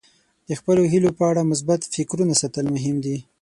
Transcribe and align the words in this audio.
د 0.47 0.49
خپلو 0.59 0.81
هیلو 0.93 1.09
په 1.17 1.23
اړه 1.31 1.49
مثبت 1.51 1.79
فکرونه 1.93 2.33
ساتل 2.41 2.65
مهم 2.75 2.95
دي. 3.05 3.17